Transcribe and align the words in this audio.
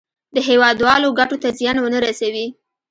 د 0.35 0.37
هېوادوالو 0.47 1.15
ګټو 1.19 1.35
ته 1.43 1.49
زیان 1.59 1.77
ونه 1.79 1.99
رسوي. 2.05 2.45